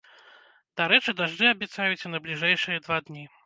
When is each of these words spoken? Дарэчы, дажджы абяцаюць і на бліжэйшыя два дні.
Дарэчы, 0.81 1.15
дажджы 1.21 1.47
абяцаюць 1.51 2.01
і 2.05 2.13
на 2.17 2.25
бліжэйшыя 2.27 2.85
два 2.89 2.97
дні. 3.09 3.31